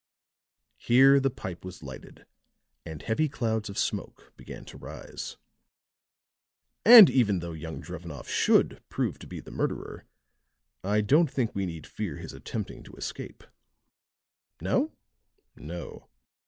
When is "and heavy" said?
2.87-3.29